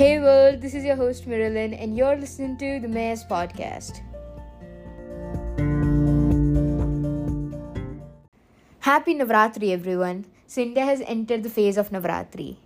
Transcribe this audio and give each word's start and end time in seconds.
Hey 0.00 0.18
world, 0.18 0.62
this 0.62 0.72
is 0.72 0.82
your 0.82 0.96
host 0.96 1.26
Marilyn, 1.26 1.74
and 1.74 1.94
you're 1.94 2.16
listening 2.16 2.56
to 2.56 2.80
the 2.80 2.88
Mayor's 2.88 3.22
Podcast. 3.22 4.00
Happy 8.78 9.14
Navratri, 9.14 9.72
everyone. 9.72 10.24
So, 10.46 10.62
India 10.62 10.86
has 10.86 11.02
entered 11.02 11.42
the 11.42 11.50
phase 11.50 11.76
of 11.76 11.90
Navratri. 11.90 12.56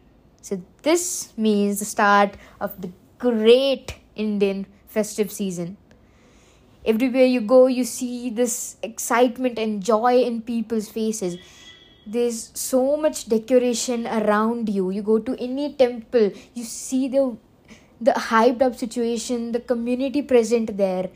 So, 0.43 0.63
this 0.83 1.37
means 1.37 1.81
the 1.81 1.85
start 1.85 2.37
of 2.61 2.81
the 2.81 2.93
great 3.19 3.97
Indian 4.15 4.67
festive 4.87 5.33
season. 5.33 5.77
Everywhere 6.87 7.27
you 7.27 7.41
go, 7.41 7.67
you 7.67 7.83
see 7.83 8.31
this 8.31 8.77
excitement 8.81 9.59
and 9.59 9.83
joy 9.83 10.21
in 10.21 10.41
people's 10.41 10.89
faces 10.89 11.39
there's 12.07 12.51
so 12.55 12.97
much 12.97 13.29
decoration 13.29 14.07
around 14.07 14.69
you. 14.69 14.91
You 14.91 15.03
go 15.03 15.19
to 15.19 15.37
any 15.41 15.73
temple 15.73 16.33
you 16.55 16.65
see 16.65 17.09
the 17.09 17.37
the 18.01 18.13
hyped 18.13 18.61
up 18.63 18.75
situation 18.75 19.53
the 19.53 19.61
community 19.61 20.21
present 20.21 20.77
there 20.77 21.09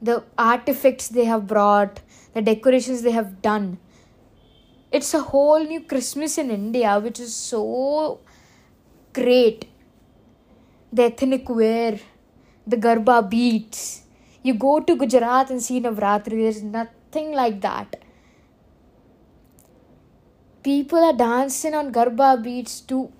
the 0.00 0.22
artifacts 0.38 1.08
they 1.08 1.24
have 1.24 1.46
brought 1.46 2.00
the 2.34 2.40
decorations 2.42 3.02
they 3.02 3.10
have 3.10 3.42
done. 3.42 3.78
It's 4.90 5.14
a 5.14 5.20
whole 5.20 5.64
new 5.64 5.80
christmas 5.80 6.38
in 6.38 6.50
india 6.50 6.98
which 6.98 7.20
is 7.20 7.34
so 7.34 8.20
great. 9.12 9.66
The 10.92 11.04
ethnic 11.04 11.48
wear 11.48 11.98
the 12.66 12.76
garba 12.76 13.28
beats 13.28 14.02
you 14.42 14.54
go 14.54 14.80
to 14.80 14.96
gujarat 15.02 15.50
and 15.50 15.62
see 15.66 15.80
navratri 15.86 16.38
there's 16.42 16.62
nothing 16.62 17.32
like 17.40 17.60
that 17.60 17.96
people 20.62 20.98
are 20.98 21.12
dancing 21.12 21.74
on 21.74 21.92
garba 21.92 22.30
beats 22.42 22.80
to 22.80 23.10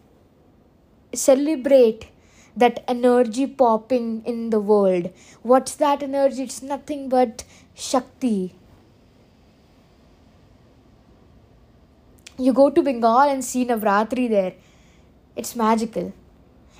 celebrate 1.15 2.09
that 2.57 2.85
energy 2.87 3.47
popping 3.47 4.23
in 4.25 4.51
the 4.51 4.61
world. 4.61 5.11
What's 5.43 5.75
that 5.77 6.03
energy? 6.03 6.43
It's 6.43 6.63
nothing 6.63 7.09
but 7.09 7.45
shakti. 7.75 8.55
You 12.39 12.53
go 12.53 12.71
to 12.71 12.83
bengal 12.83 13.21
and 13.21 13.45
see 13.45 13.65
navratri 13.65 14.29
there. 14.29 14.55
It's 15.37 15.57
magical. 15.57 16.13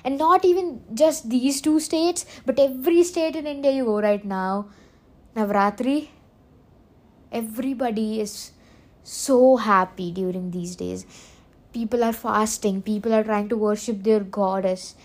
And 0.03 0.17
not 0.17 0.43
even 0.43 0.81
just 0.93 1.29
these 1.29 1.61
two 1.61 1.79
states 1.79 2.25
but 2.45 2.59
every 2.59 3.03
state 3.03 3.35
in 3.35 3.47
india 3.47 3.71
you 3.71 3.85
go 3.85 3.99
right 4.01 4.23
now. 4.23 4.67
Navratri 5.35 6.09
everybody 7.31 8.19
is 8.21 8.52
so 9.03 9.57
happy 9.57 10.11
during 10.11 10.51
these 10.51 10.75
days. 10.75 11.05
People 11.73 12.03
are 12.03 12.13
fasting, 12.13 12.81
people 12.81 13.13
are 13.13 13.23
trying 13.23 13.49
to 13.49 13.57
worship 13.57 14.03
their 14.03 14.19
goddess, 14.19 14.95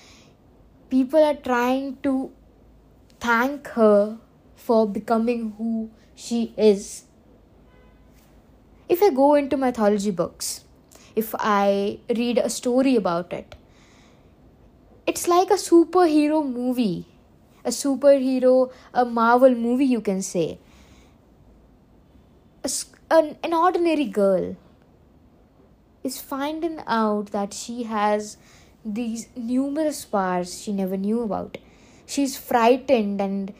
people 0.91 1.23
are 1.23 1.35
trying 1.35 1.97
to 2.03 2.31
thank 3.21 3.67
her 3.69 4.19
for 4.55 4.87
becoming 4.87 5.55
who 5.59 5.91
she 6.15 6.53
is. 6.57 7.05
If 8.89 9.03
I 9.03 9.11
go 9.11 9.35
into 9.35 9.57
mythology 9.57 10.11
books, 10.11 10.65
if 11.17 11.35
I 11.39 11.99
read 12.17 12.39
a 12.39 12.51
story 12.51 12.97
about 12.97 13.33
it, 13.33 13.55
it's 15.07 15.27
like 15.27 15.51
a 15.51 15.55
superhero 15.55 16.47
movie, 16.47 17.07
a 17.65 17.71
superhero, 17.71 18.71
a 18.93 19.05
Marvel 19.05 19.55
movie, 19.55 19.87
you 19.87 20.01
can 20.01 20.23
say. 20.23 20.59
An, 23.11 23.37
an 23.43 23.55
ordinary 23.55 24.05
girl 24.05 24.57
is 26.05 26.21
finding 26.21 26.81
out 26.87 27.33
that 27.33 27.55
she 27.55 27.85
has 27.85 28.37
these 28.85 29.29
numerous 29.37 30.05
powers 30.05 30.61
she 30.61 30.73
never 30.73 30.97
knew 30.97 31.23
about. 31.23 31.59
She's 32.07 32.37
frightened 32.37 33.21
and 33.21 33.53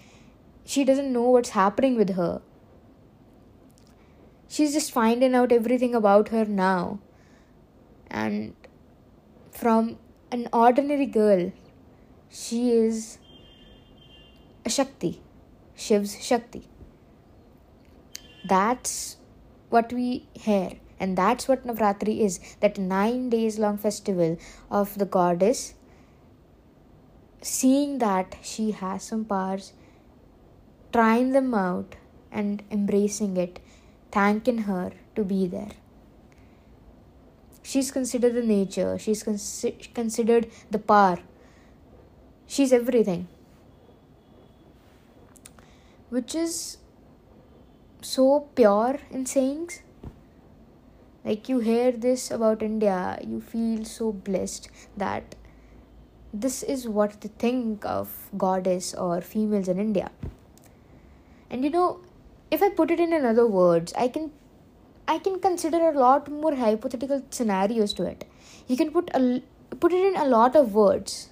she 0.65 0.85
doesn't 0.85 1.13
know 1.13 1.31
what's 1.31 1.51
happening 1.51 1.97
with 1.97 2.15
her. 2.15 2.41
She's 4.49 4.73
just 4.73 4.93
finding 4.93 5.35
out 5.35 5.53
everything 5.53 5.95
about 5.95 6.29
her 6.29 6.45
now. 6.47 7.01
And 8.11 8.55
from 9.51 9.99
an 10.33 10.49
ordinary 10.53 11.07
girl, 11.07 11.53
she 12.31 12.73
is 12.73 13.19
a 14.65 14.71
Shakti, 14.71 15.21
Shiv's 15.77 16.23
Shakti. 16.23 16.67
That's 18.49 19.18
what 19.71 19.93
we 19.93 20.27
hear. 20.33 20.73
And 21.01 21.17
that's 21.17 21.47
what 21.47 21.67
navratri 21.67 22.21
is 22.21 22.41
that 22.61 22.79
9 22.79 23.31
days 23.31 23.59
long 23.59 23.79
festival 23.79 24.37
of 24.71 24.99
the 24.99 25.05
goddess. 25.05 25.75
Seeing 27.41 27.99
that 27.99 28.37
she 28.43 28.73
has 28.73 29.05
some 29.05 29.25
powers 29.25 29.73
trying 30.93 31.33
them 31.33 31.55
out 31.55 31.97
and 32.33 32.63
embracing 32.71 33.37
it 33.37 33.61
thanking 34.11 34.59
her 34.59 34.93
to 35.15 35.25
be 35.25 35.47
there. 35.47 35.73
She's 37.63 37.91
considered 37.91 38.35
the 38.35 38.43
nature. 38.43 38.99
She's 38.99 39.23
consi- 39.23 39.93
considered 39.95 40.51
the 40.71 40.79
power. 40.79 41.19
She's 42.47 42.73
everything. 42.73 43.29
Which 46.09 46.35
is 46.35 46.79
so 48.01 48.49
pure 48.55 48.99
in 49.11 49.27
sayings. 49.27 49.83
Like 51.25 51.49
you 51.49 51.59
hear 51.59 51.93
this 51.93 52.31
about 52.31 52.63
India, 52.63 53.19
you 53.27 53.41
feel 53.41 53.85
so 53.85 54.13
blessed 54.13 54.71
that 54.97 55.35
this 56.33 56.63
is 56.63 56.87
what 56.87 57.21
they 57.21 57.29
think 57.29 57.85
of 57.85 58.31
goddess 58.37 58.95
or 58.95 59.21
females 59.21 59.69
in 59.69 59.79
India. 59.79 60.11
And 61.51 61.65
you 61.65 61.71
know, 61.71 62.01
if 62.51 62.63
I 62.63 62.71
put 62.71 62.91
it 62.91 63.01
in 63.01 63.13
another 63.13 63.47
words, 63.47 63.93
I 63.97 64.09
can 64.09 64.31
I 65.07 65.19
can 65.19 65.41
consider 65.41 65.89
a 65.89 65.93
lot 65.93 66.31
more 66.31 66.55
hypothetical 66.55 67.23
scenarios 67.31 67.93
to 67.95 68.05
it. 68.05 68.25
You 68.67 68.77
can 68.77 68.91
put 68.91 69.11
a 69.15 69.43
put 69.81 69.93
it 69.93 70.05
in 70.05 70.17
a 70.17 70.27
lot 70.27 70.57
of 70.57 70.75
words. 70.75 71.31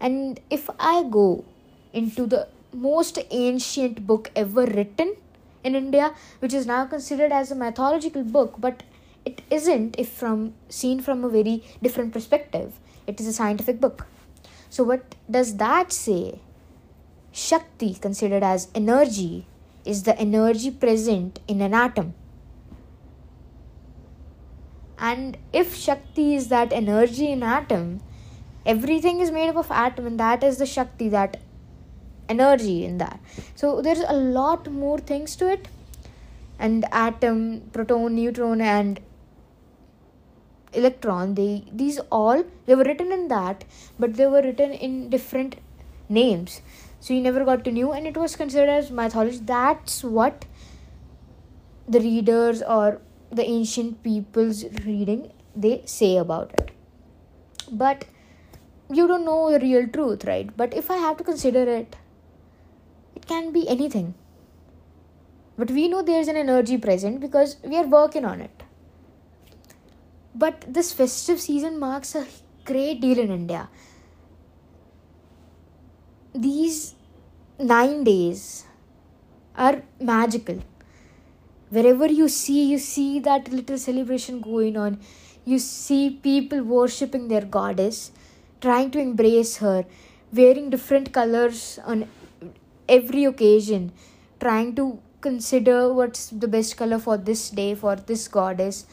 And 0.00 0.40
if 0.50 0.68
I 0.78 1.02
go 1.02 1.44
into 1.92 2.26
the 2.26 2.48
most 2.72 3.18
ancient 3.30 4.06
book 4.06 4.30
ever 4.36 4.66
written, 4.66 5.16
in 5.64 5.74
India, 5.74 6.14
which 6.40 6.54
is 6.54 6.66
now 6.66 6.84
considered 6.86 7.32
as 7.32 7.50
a 7.50 7.54
mythological 7.54 8.22
book, 8.22 8.56
but 8.58 8.82
it 9.24 9.42
isn't 9.50 9.98
if 9.98 10.08
from 10.08 10.54
seen 10.68 11.00
from 11.00 11.24
a 11.24 11.28
very 11.28 11.64
different 11.82 12.12
perspective. 12.12 12.78
It 13.06 13.20
is 13.20 13.26
a 13.26 13.32
scientific 13.32 13.80
book. 13.80 14.06
So 14.70 14.84
what 14.84 15.14
does 15.30 15.56
that 15.56 15.92
say? 15.92 16.40
Shakti, 17.32 17.94
considered 17.94 18.42
as 18.42 18.68
energy, 18.74 19.46
is 19.84 20.04
the 20.04 20.18
energy 20.18 20.70
present 20.70 21.40
in 21.46 21.60
an 21.60 21.74
atom. 21.74 22.14
And 24.98 25.36
if 25.52 25.76
Shakti 25.76 26.34
is 26.34 26.48
that 26.48 26.72
energy 26.72 27.30
in 27.30 27.42
atom, 27.42 28.00
everything 28.64 29.20
is 29.20 29.30
made 29.30 29.48
up 29.48 29.56
of 29.56 29.70
atom, 29.70 30.06
and 30.06 30.18
that 30.18 30.42
is 30.42 30.58
the 30.58 30.66
Shakti, 30.66 31.08
that 31.10 31.36
energy 32.28 32.84
in 32.84 32.98
that. 32.98 33.20
So 33.54 33.80
there's 33.82 34.00
a 34.00 34.14
lot 34.14 34.70
more 34.70 34.98
things 34.98 35.36
to 35.36 35.50
it. 35.50 35.68
And 36.58 36.86
atom 36.90 37.62
proton 37.72 38.14
neutron 38.14 38.60
and 38.60 39.00
electron 40.72 41.34
they 41.34 41.64
these 41.72 41.98
all 42.10 42.44
they 42.66 42.74
were 42.74 42.84
written 42.84 43.12
in 43.12 43.28
that 43.28 43.64
but 43.98 44.14
they 44.14 44.26
were 44.26 44.42
written 44.42 44.72
in 44.72 45.10
different 45.10 45.56
names. 46.08 46.60
So 47.00 47.14
you 47.14 47.20
never 47.20 47.44
got 47.44 47.64
to 47.64 47.72
know 47.72 47.92
and 47.92 48.06
it 48.06 48.16
was 48.16 48.36
considered 48.36 48.68
as 48.68 48.90
mythology. 48.90 49.40
That's 49.42 50.02
what 50.02 50.44
the 51.88 52.00
readers 52.00 52.62
or 52.62 53.00
the 53.30 53.44
ancient 53.44 54.02
people's 54.02 54.64
reading 54.84 55.30
they 55.54 55.82
say 55.84 56.16
about 56.16 56.52
it. 56.58 56.70
But 57.70 58.06
you 58.90 59.06
don't 59.08 59.24
know 59.24 59.50
the 59.50 59.60
real 59.60 59.86
truth 59.88 60.24
right? 60.24 60.56
But 60.56 60.74
if 60.74 60.90
i 60.90 60.96
have 60.96 61.16
to 61.18 61.24
consider 61.24 61.62
it 61.68 61.96
can 63.26 63.52
be 63.52 63.68
anything. 63.68 64.14
But 65.58 65.70
we 65.70 65.88
know 65.88 66.02
there's 66.02 66.28
an 66.28 66.36
energy 66.36 66.76
present 66.76 67.20
because 67.20 67.56
we 67.64 67.76
are 67.76 67.86
working 67.86 68.24
on 68.24 68.40
it. 68.40 68.62
But 70.34 70.64
this 70.68 70.92
festive 70.92 71.40
season 71.40 71.78
marks 71.78 72.14
a 72.14 72.26
great 72.64 73.00
deal 73.00 73.18
in 73.18 73.30
India. 73.30 73.68
These 76.34 76.94
nine 77.58 78.04
days 78.04 78.66
are 79.56 79.82
magical. 79.98 80.62
Wherever 81.70 82.06
you 82.06 82.28
see, 82.28 82.64
you 82.70 82.78
see 82.78 83.18
that 83.20 83.50
little 83.50 83.78
celebration 83.78 84.40
going 84.40 84.76
on. 84.76 85.00
You 85.46 85.58
see 85.58 86.10
people 86.10 86.62
worshipping 86.62 87.28
their 87.28 87.40
goddess, 87.40 88.12
trying 88.60 88.90
to 88.90 88.98
embrace 88.98 89.56
her, 89.58 89.84
wearing 90.32 90.68
different 90.68 91.12
colors 91.12 91.78
on 91.84 92.08
every 92.88 93.24
occasion 93.24 93.92
trying 94.40 94.74
to 94.76 95.00
consider 95.20 95.92
what's 95.92 96.28
the 96.28 96.48
best 96.48 96.76
color 96.76 96.98
for 96.98 97.16
this 97.16 97.50
day 97.50 97.74
for 97.74 97.96
this 97.96 98.28
goddess. 98.28 98.86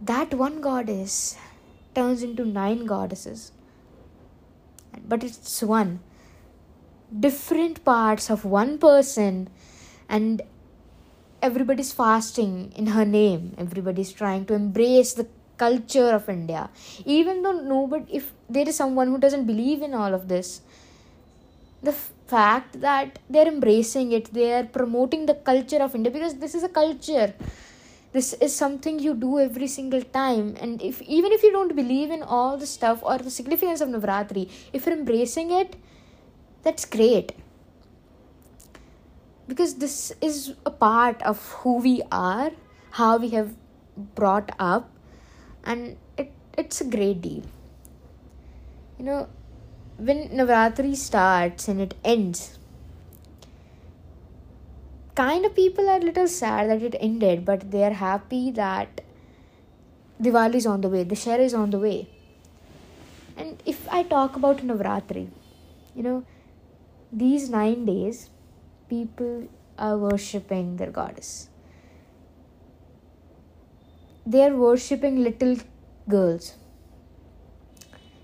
That 0.00 0.34
one 0.34 0.60
goddess 0.60 1.36
turns 1.94 2.22
into 2.22 2.44
nine 2.44 2.86
goddesses. 2.86 3.52
But 5.06 5.24
it's 5.24 5.62
one. 5.62 6.00
Different 7.18 7.84
parts 7.84 8.30
of 8.30 8.44
one 8.44 8.78
person 8.78 9.48
and 10.08 10.42
everybody's 11.40 11.92
fasting 11.92 12.72
in 12.76 12.88
her 12.88 13.04
name. 13.04 13.54
Everybody's 13.58 14.12
trying 14.12 14.44
to 14.46 14.54
embrace 14.54 15.12
the 15.14 15.26
culture 15.58 16.10
of 16.18 16.28
india. 16.28 16.70
Even 17.04 17.42
though 17.42 17.52
nobody 17.52 18.16
if 18.20 18.32
there 18.48 18.68
is 18.68 18.76
someone 18.76 19.08
who 19.08 19.18
doesn't 19.18 19.46
believe 19.46 19.82
in 19.82 19.94
all 19.94 20.14
of 20.14 20.26
this 20.28 20.62
the 21.82 21.94
fact 22.34 22.80
that 22.80 23.18
they're 23.28 23.50
embracing 23.56 24.12
it 24.18 24.32
they're 24.38 24.64
promoting 24.78 25.26
the 25.30 25.36
culture 25.50 25.82
of 25.86 25.94
india 25.98 26.12
because 26.18 26.34
this 26.44 26.54
is 26.54 26.64
a 26.70 26.74
culture. 26.82 27.32
This 28.14 28.34
is 28.46 28.54
something 28.54 28.98
you 28.98 29.14
do 29.14 29.38
every 29.40 29.66
single 29.74 30.02
time 30.16 30.48
and 30.60 30.82
if 30.88 31.00
even 31.18 31.32
if 31.32 31.42
you 31.42 31.50
don't 31.50 31.74
believe 31.74 32.10
in 32.16 32.22
all 32.22 32.58
the 32.62 32.66
stuff 32.66 33.02
or 33.02 33.16
the 33.16 33.30
significance 33.36 33.80
of 33.84 33.88
navratri 33.92 34.42
if 34.78 34.84
you're 34.84 34.96
embracing 34.96 35.50
it 35.60 35.76
that's 36.66 36.84
great. 36.84 37.32
Because 39.48 39.74
this 39.84 40.12
is 40.20 40.54
a 40.66 40.70
part 40.70 41.22
of 41.22 41.40
who 41.62 41.78
we 41.86 41.94
are 42.12 42.50
how 43.00 43.16
we 43.16 43.30
have 43.30 43.54
brought 44.20 44.52
up 44.58 44.90
and 45.64 45.96
it 46.18 46.30
it's 46.58 46.82
a 46.82 46.88
great 46.96 47.22
deal. 47.22 47.44
You 48.98 49.06
know 49.06 49.20
when 50.08 50.20
navratri 50.40 50.94
starts 51.04 51.68
and 51.68 51.80
it 51.86 51.94
ends 52.14 52.40
kind 55.14 55.44
of 55.48 55.54
people 55.54 55.88
are 55.92 56.00
a 56.02 56.06
little 56.10 56.28
sad 56.40 56.70
that 56.70 56.82
it 56.90 56.96
ended 57.08 57.44
but 57.50 57.70
they 57.70 57.84
are 57.88 57.96
happy 58.02 58.44
that 58.62 59.02
diwali 60.26 60.60
is 60.62 60.66
on 60.74 60.80
the 60.80 60.92
way 60.96 61.04
Dussehra 61.04 61.48
is 61.50 61.54
on 61.62 61.70
the 61.70 61.80
way 61.86 61.98
and 63.36 63.62
if 63.74 63.88
i 63.98 64.02
talk 64.14 64.38
about 64.42 64.64
navratri 64.70 65.26
you 65.96 66.02
know 66.08 66.18
these 67.12 67.50
nine 67.50 67.84
days, 67.84 68.30
people 68.88 69.48
are 69.78 69.98
worshipping 69.98 70.76
their 70.76 70.90
goddess. 70.90 71.50
They 74.24 74.42
are 74.44 74.56
worshipping 74.56 75.22
little 75.22 75.56
girls. 76.08 76.54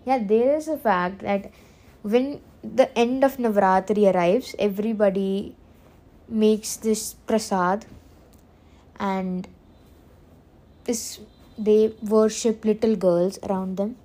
Yeah, 0.06 0.24
there 0.24 0.56
is 0.56 0.68
a 0.68 0.78
fact 0.78 1.20
that 1.20 1.50
when 2.02 2.40
the 2.62 2.96
end 2.98 3.24
of 3.24 3.36
Navratri 3.36 4.12
arrives, 4.14 4.54
everybody 4.58 5.54
makes 6.28 6.76
this 6.76 7.14
prasad 7.14 7.86
and 8.98 9.48
this 10.84 11.20
they 11.56 11.92
worship 12.02 12.64
little 12.64 12.94
girls 12.96 13.38
around 13.42 13.76
them. 13.76 13.96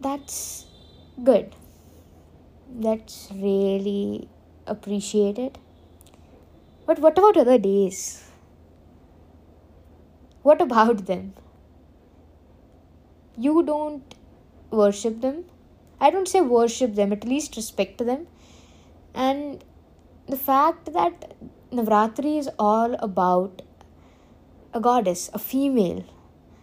That's 0.00 0.66
good 1.22 1.54
that's 2.68 3.28
really 3.32 4.28
appreciated. 4.66 5.58
But 6.86 6.98
what 6.98 7.18
about 7.18 7.36
other 7.36 7.58
days? 7.58 8.24
What 10.42 10.60
about 10.60 11.06
them? 11.06 11.34
You 13.36 13.62
don't 13.62 14.14
worship 14.70 15.20
them. 15.20 15.44
I 16.00 16.10
don't 16.10 16.28
say 16.28 16.40
worship 16.40 16.94
them, 16.94 17.12
at 17.12 17.24
least 17.24 17.56
respect 17.56 17.98
them. 17.98 18.26
And 19.14 19.64
the 20.26 20.36
fact 20.36 20.92
that 20.92 21.34
Navratri 21.72 22.38
is 22.38 22.48
all 22.58 22.94
about 22.94 23.62
a 24.72 24.80
goddess, 24.80 25.30
a 25.32 25.38
female, 25.38 26.04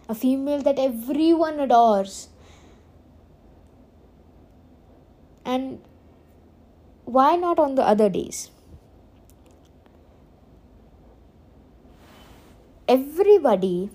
a 0.08 0.14
female 0.14 0.62
that 0.62 0.78
everyone 0.78 1.60
adores. 1.60 2.28
And 5.44 5.80
why 7.04 7.36
not 7.36 7.58
on 7.58 7.74
the 7.74 7.82
other 7.82 8.08
days? 8.08 8.50
Everybody 12.88 13.90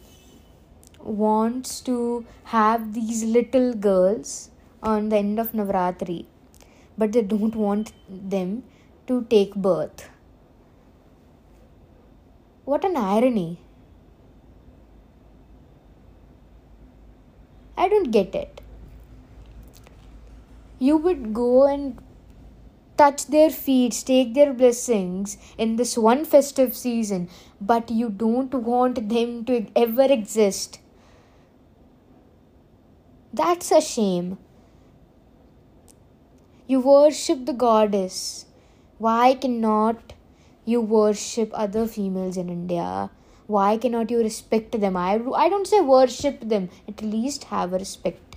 wants 1.12 1.82
to 1.82 2.26
have 2.46 2.94
these 2.94 3.24
little 3.24 3.74
girls 3.74 4.50
on 4.82 5.10
the 5.10 5.18
end 5.18 5.40
of 5.40 5.52
Navratri, 5.52 6.26
but 6.98 7.12
they 7.12 7.22
don't 7.22 7.56
want 7.56 7.94
them 8.10 8.64
to 9.08 9.24
take 9.30 9.56
birth. 9.56 10.10
What 12.66 12.86
an 12.86 12.96
irony! 12.98 13.60
I 17.78 17.90
don't 17.90 18.12
get 18.12 18.36
it. 18.36 18.62
You 20.78 20.98
would 20.98 21.34
go 21.34 21.68
and 21.68 22.00
touch 22.98 23.26
their 23.28 23.50
feet, 23.50 24.04
take 24.06 24.36
their 24.36 24.54
blessings 24.54 25.38
in 25.58 25.76
this 25.76 25.98
one 25.98 26.24
festive 26.24 26.76
season, 26.76 27.30
but 27.60 27.90
you 27.90 28.10
don't 28.10 28.54
want 28.54 29.10
them 29.10 29.44
to 29.46 29.66
ever 29.76 30.04
exist. 30.04 30.81
That's 33.34 33.72
a 33.72 33.80
shame. 33.80 34.38
You 36.68 36.80
worship 36.82 37.46
the 37.46 37.54
goddess. 37.54 38.46
Why 38.98 39.36
cannot 39.36 40.14
you 40.66 40.82
worship 40.82 41.50
other 41.54 41.88
females 41.88 42.38
in 42.38 42.50
India? 42.50 43.10
Why 43.48 43.78
cannot 43.78 44.12
you 44.12 44.20
respect 44.20 44.80
them? 44.80 44.98
I, 44.98 45.20
I 45.36 45.50
don't 45.50 45.68
say 45.68 45.82
worship 45.82 46.42
them, 46.42 46.70
at 46.88 47.02
least 47.02 47.46
have 47.46 47.74
a 47.74 47.78
respect. 47.78 48.36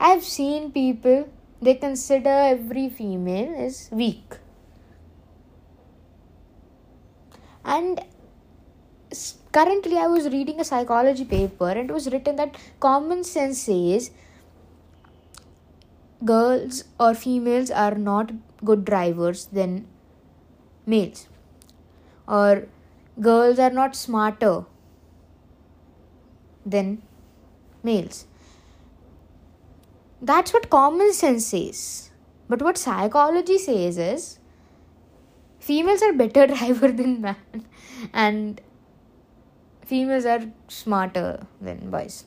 I've 0.00 0.24
seen 0.24 0.70
people 0.72 1.28
they 1.60 1.74
consider 1.74 2.30
every 2.30 2.88
female 2.88 3.54
is 3.54 3.88
weak. 3.90 4.36
And 7.64 8.00
currently, 9.58 9.98
I 9.98 10.06
was 10.06 10.28
reading 10.28 10.60
a 10.60 10.64
psychology 10.64 11.24
paper, 11.24 11.68
and 11.70 11.90
it 11.90 11.92
was 11.92 12.10
written 12.12 12.36
that 12.36 12.56
common 12.80 13.24
sense 13.24 13.62
says 13.68 14.10
girls 16.24 16.84
or 16.98 17.14
females 17.14 17.70
are 17.70 17.94
not 17.94 18.32
good 18.64 18.84
drivers 18.84 19.46
than 19.58 19.86
males, 20.86 21.26
or 22.26 22.66
girls 23.20 23.58
are 23.58 23.70
not 23.70 23.96
smarter 23.96 24.64
than 26.76 27.02
males. 27.82 28.26
That's 30.20 30.52
what 30.52 30.70
common 30.70 31.12
sense 31.12 31.46
says. 31.46 32.10
But 32.48 32.62
what 32.62 32.78
psychology 32.78 33.58
says 33.58 33.98
is 33.98 34.38
females 35.60 36.02
are 36.02 36.12
better 36.12 36.46
driver 36.54 36.90
than 36.90 37.20
men 37.20 37.66
and 38.12 38.60
females 39.88 40.26
are 40.26 40.44
smarter 40.68 41.46
than 41.60 41.90
boys. 41.90 42.24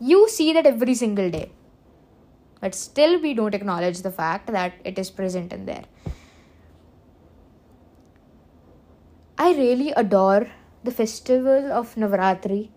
You 0.00 0.28
see 0.28 0.52
that 0.52 0.66
every 0.66 0.94
single 0.94 1.30
day. 1.30 1.50
But 2.60 2.74
still 2.74 3.20
we 3.20 3.34
don't 3.34 3.54
acknowledge 3.54 4.02
the 4.02 4.12
fact 4.12 4.46
that 4.56 4.74
it 4.84 4.98
is 4.98 5.10
present 5.10 5.52
in 5.52 5.66
there. 5.66 5.84
I 9.38 9.52
really 9.54 9.90
adore 9.92 10.46
the 10.84 10.92
festival 10.92 11.72
of 11.72 11.94
Navratri. 11.96 12.68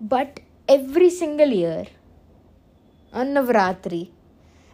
But 0.00 0.40
every 0.68 1.10
single 1.10 1.48
year 1.48 1.86
on 3.12 3.28
Navratri, 3.28 4.10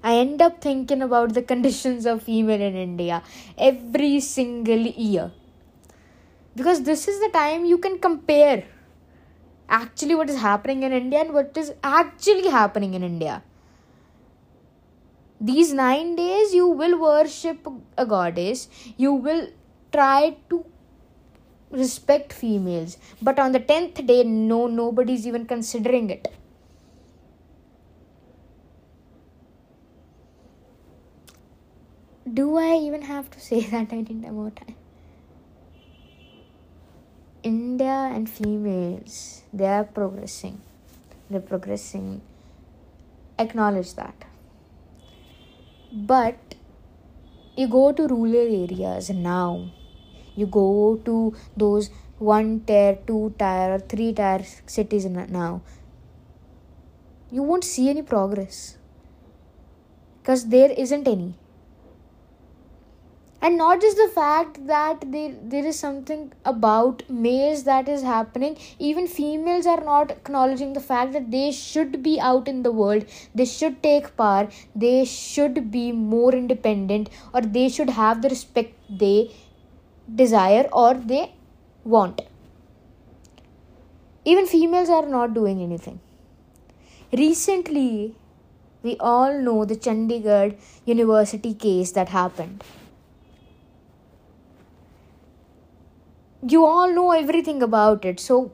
I 0.03 0.17
end 0.17 0.43
up 0.43 0.61
thinking 0.61 1.03
about 1.03 1.35
the 1.35 1.43
conditions 1.53 2.07
of 2.07 2.23
female 2.23 2.61
in 2.61 2.75
India 2.75 3.23
every 3.57 4.21
single 4.21 4.87
year. 5.09 5.31
Because 6.57 6.83
this 6.83 7.09
is 7.09 7.21
the 7.21 7.31
time 7.31 7.65
you 7.65 7.79
can 7.79 7.99
compare 7.99 8.65
actually 9.69 10.15
what 10.15 10.31
is 10.31 10.41
happening 10.41 10.83
in 10.83 10.93
India 10.93 11.21
and 11.21 11.33
what 11.33 11.57
is 11.57 11.73
actually 11.83 12.49
happening 12.49 12.95
in 12.95 13.03
India. 13.03 13.43
These 15.41 15.73
nine 15.73 16.15
days, 16.17 16.55
you 16.55 16.69
will 16.69 16.99
worship 16.99 17.67
a 17.99 18.07
goddess, 18.07 18.69
you 18.97 19.13
will 19.13 19.49
try 19.93 20.37
to 20.51 20.65
respect 21.71 22.33
females, 22.33 22.97
but 23.21 23.39
on 23.39 23.53
the 23.53 23.59
tenth 23.59 24.07
day, 24.07 24.23
no, 24.23 24.69
nobody's 24.69 25.27
even 25.27 25.45
considering 25.45 26.09
it. 26.09 26.33
do 32.33 32.57
I 32.57 32.77
even 32.77 33.03
have 33.03 33.31
to 33.31 33.41
say 33.41 33.61
that 33.75 33.93
I 33.93 33.97
need 33.97 34.23
more 34.33 34.51
time? 34.51 34.77
India 37.85 38.17
and 38.17 38.31
females, 38.31 39.43
they 39.53 39.67
are 39.67 39.85
progressing. 39.85 40.59
They're 41.29 41.41
progressing. 41.41 42.23
Acknowledge 43.39 43.93
that. 43.97 44.15
But 45.93 46.55
you 47.59 47.69
go 47.69 47.93
to 47.93 48.07
rural 48.09 48.55
areas 48.63 49.11
now, 49.11 49.71
you 50.35 50.47
go 50.47 50.99
to 51.05 51.37
those 51.59 51.91
one 52.19 52.61
tier, 52.61 52.97
two 53.07 53.35
tier, 53.39 53.75
or 53.75 53.79
three 53.81 54.15
tier 54.15 54.41
cities 54.65 55.05
now. 55.05 55.61
you 57.37 57.43
won't 57.43 57.65
see 57.65 57.91
any 57.91 58.03
progress 58.11 58.79
because 60.23 60.43
there 60.55 60.71
isn't 60.85 61.09
any 61.13 61.35
and 63.47 63.59
not 63.59 63.81
just 63.85 63.99
the 63.99 64.09
fact 64.09 64.67
that 64.69 65.03
there, 65.13 65.33
there 65.53 65.67
is 65.67 65.79
something 65.79 66.33
about 66.47 67.03
males 67.11 67.65
that 67.65 67.89
is 67.91 68.03
happening. 68.03 68.57
Even 68.79 69.07
females 69.07 69.67
are 69.67 69.83
not 69.85 70.11
acknowledging 70.11 70.73
the 70.73 70.81
fact 70.81 71.13
that 71.13 71.31
they 71.31 71.53
should 71.53 72.03
be 72.03 72.19
out 72.19 72.49
in 72.49 72.63
the 72.63 72.73
world. 72.73 73.05
They 73.35 73.45
should 73.45 73.83
take 73.83 74.17
part 74.17 74.55
they 74.75 75.05
should 75.05 75.71
be 75.71 75.93
more 75.93 76.33
independent 76.35 77.11
or 77.35 77.43
they 77.43 77.69
should 77.69 77.91
have 77.91 78.23
the 78.23 78.31
respect 78.31 78.73
they 78.89 79.31
desire 80.23 80.67
or 80.73 80.95
they 80.95 81.35
want. 81.85 82.23
Even 84.25 84.47
females 84.47 84.89
are 84.89 85.07
not 85.07 85.35
doing 85.35 85.61
anything. 85.61 86.01
Recently 87.13 88.15
we 88.83 88.97
all 88.99 89.39
know 89.39 89.67
the 89.67 89.77
chandigarh 89.77 90.57
university 90.87 91.53
case 91.53 91.93
that 91.93 92.09
happened 92.09 92.65
you 96.49 96.65
all 96.65 96.93
know 96.93 97.13
everything 97.13 97.63
about 97.63 98.05
it. 98.05 98.21
So 98.21 98.53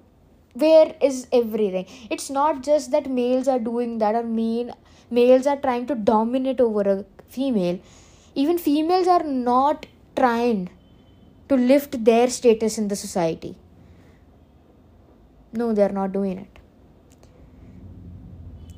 where 0.55 0.95
is 1.01 1.27
everything? 1.33 1.87
It's 2.11 2.31
not 2.31 2.63
just 2.63 2.91
that 2.91 3.11
males 3.11 3.49
are 3.49 3.59
doing 3.59 3.99
that 3.99 4.15
or 4.15 4.23
mean 4.23 4.73
males 5.11 5.47
are 5.47 5.57
trying 5.57 5.87
to 5.87 5.95
dominate 5.95 6.61
over 6.61 6.83
a 6.83 7.05
female. 7.29 7.79
Even 8.35 8.59
females 8.59 9.07
are 9.07 9.23
not 9.23 9.87
trying 10.17 10.71
to 11.49 11.57
lift 11.57 12.05
their 12.05 12.29
status 12.29 12.79
in 12.79 12.89
the 12.89 12.97
society. 12.97 13.57
No 15.53 15.73
they're 15.73 15.89
not 15.89 16.13
doing 16.13 16.39
it. 16.39 16.59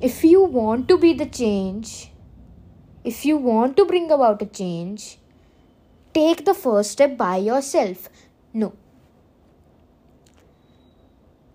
If 0.01 0.23
you 0.23 0.43
want 0.43 0.87
to 0.89 0.97
be 0.97 1.13
the 1.13 1.25
change 1.25 2.09
if 3.03 3.25
you 3.25 3.35
want 3.35 3.75
to 3.75 3.85
bring 3.85 4.09
about 4.11 4.41
a 4.41 4.45
change 4.45 5.17
take 6.13 6.45
the 6.45 6.53
first 6.53 6.91
step 6.91 7.17
by 7.17 7.37
yourself. 7.37 8.09
No 8.53 8.73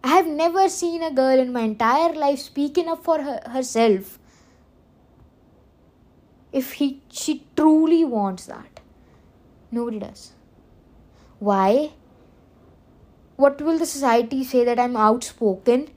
I 0.02 0.08
have 0.08 0.26
never 0.26 0.68
seen 0.68 1.02
a 1.02 1.10
girl 1.10 1.38
in 1.38 1.52
my 1.52 1.62
entire 1.62 2.14
life 2.14 2.38
speaking 2.38 2.88
up 2.88 3.04
for 3.04 3.22
her, 3.22 3.40
herself 3.46 4.18
if 6.52 6.72
he 6.74 7.02
she 7.10 7.44
truly 7.56 8.04
wants 8.04 8.46
that. 8.46 8.80
Nobody 9.70 9.98
does. 9.98 10.32
Why? 11.38 11.92
What 13.36 13.60
will 13.60 13.78
the 13.78 13.86
society 13.86 14.42
say 14.44 14.64
that 14.64 14.78
I'm 14.78 14.96
outspoken? 14.96 15.88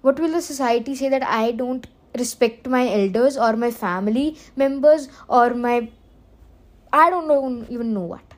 What 0.00 0.18
will 0.18 0.32
the 0.32 0.42
society 0.42 0.94
say 0.94 1.08
that 1.08 1.22
I 1.22 1.52
don't 1.52 1.86
respect 2.18 2.66
my 2.66 2.88
elders 2.92 3.36
or 3.36 3.54
my 3.56 3.70
family 3.70 4.36
members 4.56 5.08
or 5.28 5.54
my 5.54 5.88
I 6.92 7.08
don't 7.08 7.26
know 7.26 7.66
even 7.70 7.94
know 7.94 8.02
what 8.02 8.31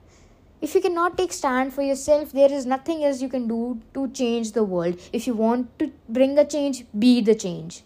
if 0.64 0.75
you 0.75 0.80
cannot 0.85 1.16
take 1.18 1.33
stand 1.37 1.73
for 1.76 1.83
yourself 1.87 2.30
there 2.37 2.52
is 2.59 2.66
nothing 2.73 3.04
else 3.06 3.23
you 3.23 3.28
can 3.33 3.49
do 3.49 3.62
to 3.92 4.09
change 4.21 4.52
the 4.52 4.64
world. 4.64 5.00
If 5.12 5.26
you 5.26 5.35
want 5.35 5.78
to 5.78 5.90
bring 6.09 6.38
a 6.38 6.44
change 6.44 6.85
be 6.99 7.21
the 7.21 7.35
change. 7.35 7.83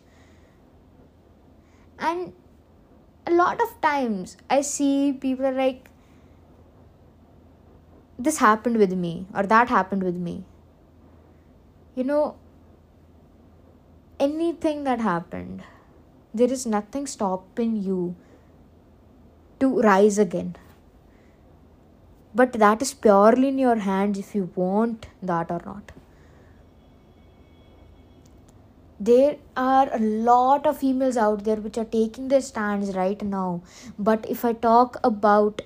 And 1.99 2.32
a 3.26 3.32
lot 3.38 3.61
of 3.61 3.73
times 3.87 4.37
i 4.56 4.61
see 4.66 5.12
people 5.25 5.49
are 5.49 5.56
like 5.56 5.90
this 8.26 8.38
happened 8.44 8.78
with 8.82 8.94
me 9.00 9.14
or 9.35 9.42
that 9.54 9.75
happened 9.78 10.06
with 10.11 10.23
me. 10.28 10.37
You 11.97 12.04
know 12.04 12.37
anything 14.28 14.85
that 14.85 15.04
happened 15.08 15.62
there 16.35 16.52
is 16.61 16.64
nothing 16.78 17.06
stopping 17.16 17.76
you 17.90 18.00
to 19.61 19.68
rise 19.90 20.18
again 20.18 20.56
but 22.35 22.52
that 22.54 22.82
is 22.82 22.94
purely 22.94 23.49
in 23.49 23.58
your 23.58 23.76
hands 23.76 24.18
if 24.18 24.35
you 24.35 24.50
want 24.54 25.06
that 25.23 25.50
or 25.50 25.61
not. 25.64 25.92
There 29.00 29.37
are 29.56 29.88
a 29.94 29.99
lot 29.99 30.66
of 30.66 30.78
females 30.78 31.16
out 31.16 31.44
there 31.44 31.56
which 31.56 31.78
are 31.78 31.85
taking 31.85 32.28
their 32.28 32.40
stands 32.40 32.97
right 32.97 33.20
now. 33.23 33.62
But 33.99 34.28
if 34.28 34.44
i 34.44 34.52
talk 34.52 34.97
about 35.04 35.62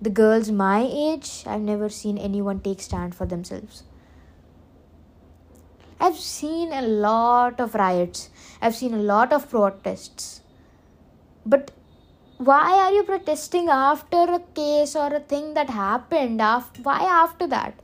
the 0.00 0.10
girls 0.10 0.48
my 0.48 0.88
age 0.88 1.42
i've 1.44 1.60
never 1.60 1.88
seen 1.88 2.18
anyone 2.18 2.60
take 2.60 2.80
stand 2.80 3.14
for 3.14 3.26
themselves. 3.26 3.82
I've 6.00 6.16
seen 6.16 6.72
a 6.72 6.82
lot 6.82 7.60
of 7.60 7.74
riots. 7.74 8.30
I've 8.62 8.74
seen 8.74 8.94
a 8.94 8.98
lot 8.98 9.32
of 9.32 9.50
protests. 9.50 10.42
But 11.44 11.72
why 12.38 12.78
are 12.78 12.92
you 12.92 13.02
protesting 13.02 13.68
after 13.68 14.22
a 14.34 14.40
case 14.54 14.94
or 14.94 15.12
a 15.12 15.20
thing 15.20 15.54
that 15.54 15.70
happened 15.70 16.40
after, 16.40 16.82
why 16.82 17.00
after 17.02 17.46
that? 17.48 17.74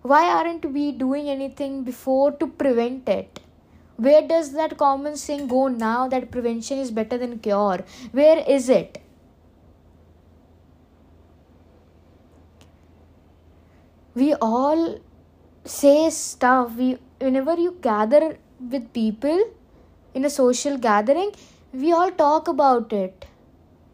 Why 0.00 0.30
aren't 0.30 0.64
we 0.72 0.92
doing 0.92 1.28
anything 1.28 1.84
before 1.84 2.32
to 2.32 2.46
prevent 2.46 3.08
it? 3.08 3.40
Where 3.96 4.26
does 4.26 4.52
that 4.52 4.76
common 4.76 5.16
saying 5.16 5.48
go 5.48 5.68
now 5.68 6.08
that 6.08 6.30
prevention 6.30 6.78
is 6.78 6.90
better 6.90 7.18
than 7.18 7.38
cure? 7.38 7.84
Where 8.12 8.38
is 8.38 8.68
it? 8.68 9.00
We 14.14 14.34
all 14.34 14.98
say 15.64 16.10
stuff. 16.10 16.76
We 16.76 16.98
whenever 17.20 17.54
you 17.54 17.76
gather 17.80 18.38
with 18.58 18.92
people 18.92 19.50
in 20.14 20.24
a 20.24 20.30
social 20.30 20.78
gathering 20.78 21.30
we 21.72 21.92
all 21.92 22.10
talk 22.10 22.46
about 22.46 22.92
it 22.92 23.26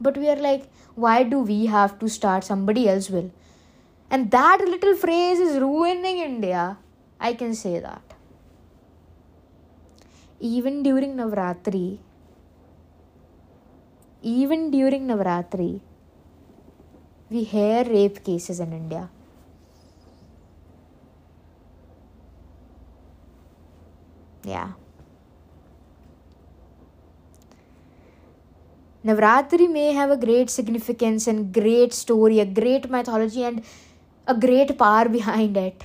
but 0.00 0.16
we 0.16 0.28
are 0.28 0.36
like 0.36 0.64
why 0.94 1.22
do 1.22 1.38
we 1.40 1.66
have 1.66 1.98
to 2.00 2.08
start 2.08 2.44
somebody 2.44 2.88
else 2.88 3.10
will? 3.10 3.30
And 4.10 4.30
that 4.32 4.58
little 4.60 4.96
phrase 4.96 5.38
is 5.38 5.60
ruining 5.60 6.18
india. 6.18 6.78
I 7.20 7.34
can 7.34 7.54
say 7.54 7.78
that. 7.80 8.02
Even 10.40 10.82
during 10.82 11.16
navratri 11.16 11.98
even 14.22 14.70
during 14.70 15.06
navratri 15.06 15.80
we 17.30 17.44
hear 17.44 17.84
rape 17.84 18.22
cases 18.24 18.60
in 18.60 18.72
india. 18.72 19.08
Yeah 24.44 24.70
Navratri 29.04 29.70
may 29.70 29.92
have 29.92 30.10
a 30.10 30.16
great 30.16 30.50
significance 30.50 31.26
and 31.26 31.52
great 31.54 31.94
story, 31.94 32.38
a 32.40 32.44
great 32.44 32.90
mythology, 32.90 33.44
and 33.44 33.62
a 34.26 34.34
great 34.34 34.76
power 34.78 35.08
behind 35.08 35.56
it. 35.56 35.82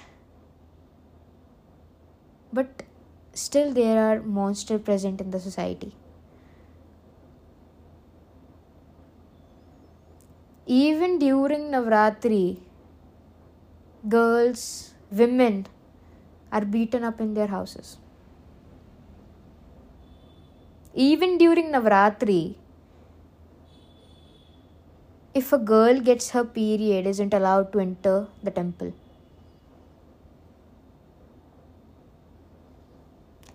But 2.51 2.83
still, 3.33 3.71
there 3.73 3.99
are 3.99 4.21
monsters 4.21 4.81
present 4.81 5.21
in 5.21 5.31
the 5.31 5.39
society. 5.39 5.93
Even 10.67 11.19
during 11.19 11.69
Navratri, 11.71 12.57
girls, 14.09 14.93
women 15.11 15.67
are 16.51 16.65
beaten 16.65 17.03
up 17.03 17.21
in 17.21 17.33
their 17.33 17.47
houses. 17.47 17.97
Even 20.93 21.37
during 21.37 21.71
Navratri, 21.71 22.55
if 25.39 25.51
a 25.51 25.57
girl 25.57 25.99
gets 25.99 26.29
her 26.29 26.43
period 26.57 27.05
isn't 27.05 27.33
allowed 27.33 27.71
to 27.73 27.79
enter 27.81 28.27
the 28.41 28.51
temple. 28.51 28.93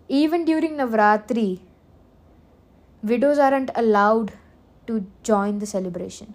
Even 0.08 0.44
during 0.44 0.76
navratri 0.76 1.60
widows 3.02 3.38
aren't 3.38 3.70
allowed 3.74 4.32
to 4.86 5.06
join 5.22 5.58
the 5.58 5.66
celebration. 5.66 6.34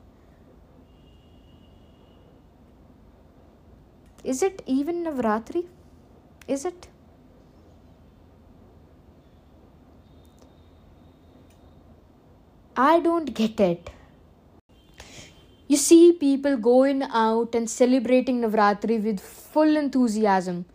Is 4.24 4.42
it 4.42 4.64
even 4.66 5.04
navratri? 5.04 5.66
Is 6.48 6.66
it? 6.66 6.88
I 12.76 13.00
don't 13.00 13.34
get 13.36 13.60
it 13.60 13.92
you 15.68 15.78
see 15.78 16.14
people 16.14 16.58
going 16.58 17.04
out 17.04 17.56
and 17.56 17.70
celebrating 17.70 18.42
Navratri 18.42 19.04
with 19.04 19.20
full 19.20 19.76
enthusiasm. 19.78 20.66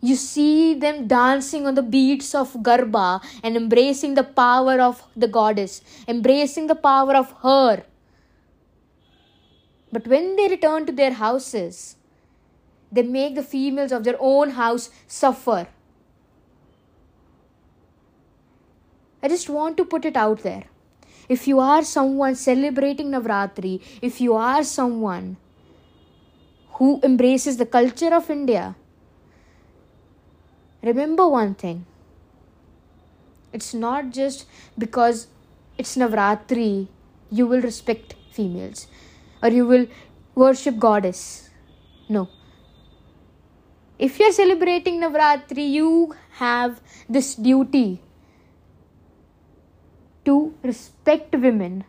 You 0.00 0.16
see 0.16 0.74
them 0.74 1.06
dancing 1.06 1.66
on 1.66 1.74
the 1.74 1.82
beats 1.82 2.34
of 2.34 2.54
Garba 2.54 3.22
and 3.42 3.56
embracing 3.56 4.14
the 4.14 4.24
power 4.24 4.80
of 4.80 5.02
the 5.14 5.28
goddess, 5.28 5.80
embracing 6.08 6.66
the 6.66 6.74
power 6.74 7.14
of 7.14 7.30
her. 7.42 7.84
But 9.92 10.08
when 10.08 10.36
they 10.36 10.48
return 10.48 10.86
to 10.86 10.92
their 10.92 11.12
houses, 11.12 11.96
they 12.90 13.02
make 13.02 13.34
the 13.34 13.42
females 13.42 13.92
of 13.92 14.04
their 14.04 14.16
own 14.18 14.50
house 14.50 14.90
suffer. 15.06 15.68
I 19.22 19.28
just 19.28 19.48
want 19.48 19.76
to 19.76 19.84
put 19.84 20.04
it 20.04 20.16
out 20.16 20.42
there. 20.42 20.64
If 21.32 21.46
you 21.48 21.60
are 21.60 21.82
someone 21.82 22.34
celebrating 22.34 23.10
Navratri, 23.12 23.80
if 24.02 24.20
you 24.20 24.34
are 24.34 24.62
someone 24.62 25.36
who 26.78 26.88
embraces 27.02 27.56
the 27.56 27.64
culture 27.64 28.14
of 28.14 28.28
India, 28.28 28.74
remember 30.82 31.26
one 31.28 31.54
thing. 31.54 31.86
It's 33.52 33.72
not 33.72 34.10
just 34.10 34.44
because 34.76 35.26
it's 35.78 35.96
Navratri 35.96 36.88
you 37.30 37.46
will 37.46 37.62
respect 37.62 38.14
females 38.30 38.86
or 39.42 39.48
you 39.48 39.66
will 39.66 39.86
worship 40.34 40.78
goddess. 40.78 41.48
No. 42.10 42.28
If 43.98 44.18
you're 44.18 44.32
celebrating 44.32 45.00
Navratri, 45.00 45.70
you 45.70 46.14
have 46.44 46.80
this 47.08 47.34
duty 47.34 48.02
to 50.24 50.54
respect 50.62 51.34
women. 51.34 51.84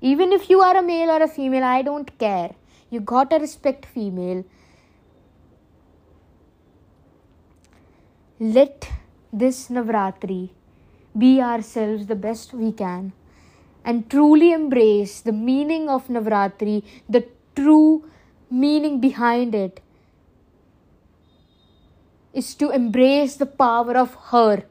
Even 0.00 0.32
if 0.32 0.48
you 0.48 0.60
are 0.60 0.76
a 0.76 0.82
male 0.82 1.10
or 1.10 1.22
a 1.22 1.28
female, 1.28 1.64
I 1.64 1.82
don't 1.82 2.18
care. 2.18 2.54
You 2.90 3.00
gotta 3.00 3.38
respect 3.38 3.86
female. 3.86 4.44
Let 8.38 8.88
this 9.32 9.68
Navratri 9.68 10.50
be 11.16 11.40
ourselves 11.42 12.06
the 12.06 12.14
best 12.14 12.54
we 12.54 12.72
can 12.72 13.12
and 13.84 14.08
truly 14.10 14.52
embrace 14.52 15.20
the 15.20 15.32
meaning 15.32 15.88
of 15.88 16.08
Navratri, 16.08 16.82
the 17.08 17.26
true 17.54 18.04
meaning 18.50 19.00
behind 19.00 19.54
it 19.54 19.80
is 22.32 22.54
to 22.54 22.70
embrace 22.70 23.36
the 23.36 23.46
power 23.46 23.96
of 23.96 24.14
her 24.30 24.64